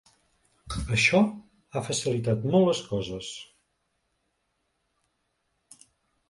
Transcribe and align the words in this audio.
Això 0.95 1.19
ha 1.79 1.83
facilitat 1.87 2.47
molt 2.55 2.69
les 2.71 2.81
coses. 2.93 3.29